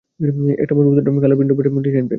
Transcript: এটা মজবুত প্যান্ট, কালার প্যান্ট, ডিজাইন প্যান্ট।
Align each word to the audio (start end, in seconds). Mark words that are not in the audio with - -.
এটা 0.63 0.73
মজবুত 0.77 0.97
প্যান্ট, 1.05 1.19
কালার 1.23 1.35
প্যান্ট, 1.37 1.51
ডিজাইন 1.51 2.05
প্যান্ট। 2.05 2.09